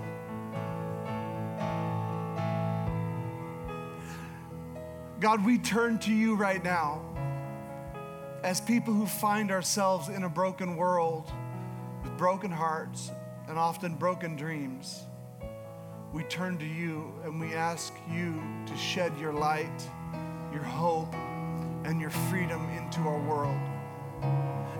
[5.19, 7.01] God, we turn to you right now
[8.41, 11.29] as people who find ourselves in a broken world
[12.03, 13.11] with broken hearts
[13.49, 15.03] and often broken dreams.
[16.13, 19.89] We turn to you and we ask you to shed your light,
[20.53, 21.13] your hope,
[21.83, 23.59] and your freedom into our world.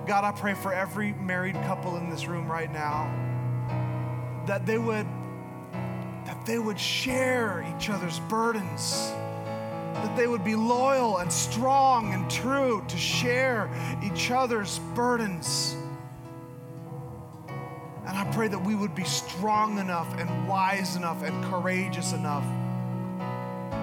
[0.08, 3.14] God, I pray for every married couple in this room right now
[4.48, 5.06] that they would
[6.26, 9.12] that they would share each other's burdens
[9.94, 13.70] that they would be loyal and strong and true to share
[14.04, 15.76] each other's burdens.
[18.06, 22.44] And I pray that we would be strong enough and wise enough and courageous enough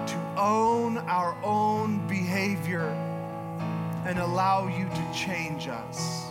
[0.07, 2.87] to own our own behavior
[4.05, 6.23] and allow you to change us,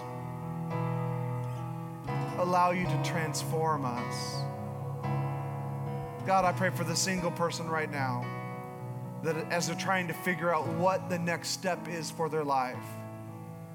[2.39, 4.35] allow you to transform us.
[6.27, 8.25] God, I pray for the single person right now
[9.27, 12.77] that as they're trying to figure out what the next step is for their life,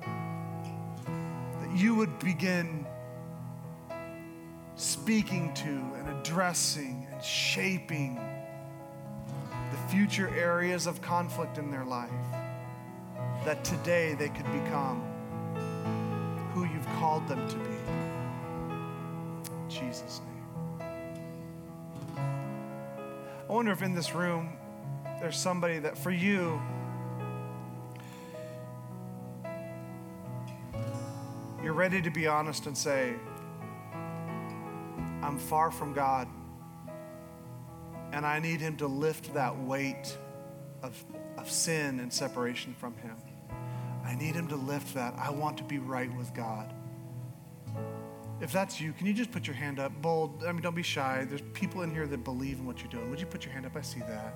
[0.01, 2.85] that you would begin
[4.75, 8.17] speaking to and addressing and shaping
[9.71, 12.09] the future areas of conflict in their life,
[13.43, 15.03] that today they could become
[16.53, 17.75] who you've called them to be.
[19.51, 20.31] In Jesus' name.
[23.49, 24.53] I wonder if in this room,
[25.21, 26.59] there's somebody that for you,
[31.63, 33.13] you're ready to be honest and say,
[35.21, 36.27] I'm far from God,
[38.11, 40.17] and I need Him to lift that weight
[40.81, 41.05] of,
[41.37, 43.15] of sin and separation from Him.
[44.03, 45.13] I need Him to lift that.
[45.19, 46.73] I want to be right with God.
[48.41, 49.93] If that's you, can you just put your hand up?
[50.01, 51.27] Bold, I mean, don't be shy.
[51.29, 53.11] There's people in here that believe in what you're doing.
[53.11, 53.77] Would you put your hand up?
[53.77, 54.33] I see that.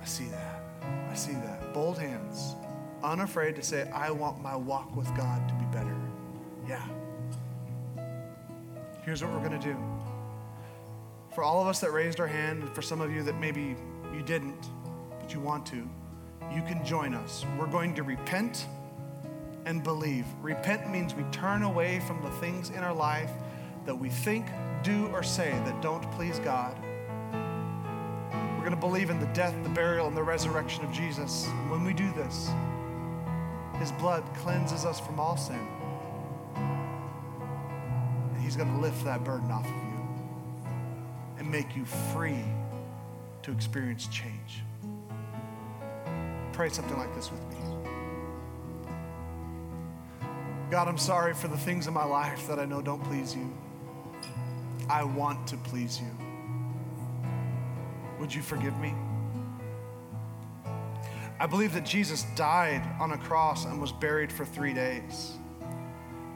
[0.00, 0.62] I see that.
[1.10, 1.74] I see that.
[1.74, 2.56] Bold hands.
[3.02, 5.96] Unafraid to say, I want my walk with God to be better.
[6.68, 6.86] Yeah.
[9.02, 9.76] Here's what we're going to do.
[11.34, 13.76] For all of us that raised our hand, and for some of you that maybe
[14.14, 14.68] you didn't,
[15.20, 15.88] but you want to,
[16.54, 17.44] you can join us.
[17.58, 18.66] We're going to repent
[19.66, 20.26] and believe.
[20.42, 23.30] Repent means we turn away from the things in our life
[23.86, 24.46] that we think,
[24.82, 26.76] do, or say that don't please God
[28.60, 31.46] we're going to believe in the death, the burial, and the resurrection of Jesus.
[31.46, 32.50] And when we do this,
[33.78, 35.66] His blood cleanses us from all sin.
[36.56, 40.68] And He's going to lift that burden off of you
[41.38, 42.44] and make you free
[43.44, 44.60] to experience change.
[46.52, 47.56] Pray something like this with me.
[50.70, 53.50] God, I'm sorry for the things in my life that I know don't please you.
[54.90, 56.29] I want to please you.
[58.30, 58.94] Would you forgive me?
[61.40, 65.32] I believe that Jesus died on a cross and was buried for three days.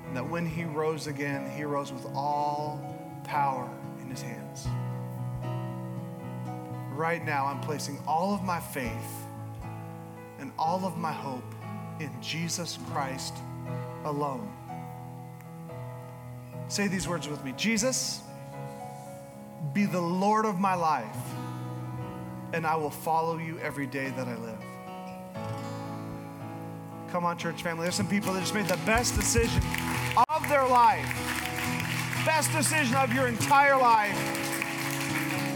[0.08, 2.80] And that when he rose again, he rose with all
[3.22, 3.70] power
[4.02, 4.66] in his hands.
[6.90, 8.90] Right now, I'm placing all of my faith
[10.40, 11.54] and all of my hope
[12.00, 13.34] in Jesus Christ
[14.04, 14.52] alone.
[16.66, 18.20] Say these words with me Jesus,
[19.72, 21.16] be the Lord of my life,
[22.54, 24.58] and I will follow you every day that I live.
[27.10, 27.82] Come on, church family.
[27.82, 29.60] There's some people that just made the best decision
[30.30, 31.04] of their life,
[32.24, 34.16] best decision of your entire life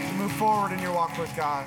[0.09, 1.65] to move forward in your walk with God.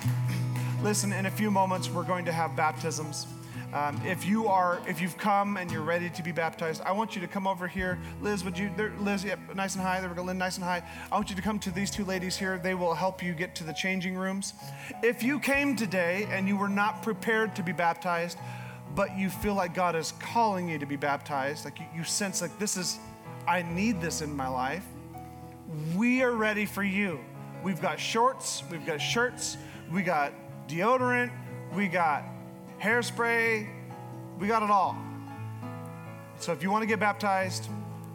[0.82, 3.26] Listen, in a few moments, we're going to have baptisms.
[3.72, 7.14] Um, if you are, if you've come and you're ready to be baptized, I want
[7.14, 7.98] you to come over here.
[8.20, 9.98] Liz, would you, there, Liz, yep, nice and high.
[9.98, 10.82] There we go, Lynn, nice and high.
[11.10, 12.58] I want you to come to these two ladies here.
[12.58, 14.52] They will help you get to the changing rooms.
[15.02, 18.36] If you came today and you were not prepared to be baptized,
[18.94, 22.42] but you feel like God is calling you to be baptized, like you, you sense
[22.42, 22.98] like this is,
[23.48, 24.84] I need this in my life,
[25.96, 27.20] we are ready for you.
[27.62, 29.56] We've got shorts, we've got shirts,
[29.90, 30.34] we got
[30.68, 31.30] deodorant,
[31.74, 32.24] we got
[32.82, 33.68] hairspray,
[34.38, 34.96] we got it all.
[36.38, 37.68] So if you want to get baptized,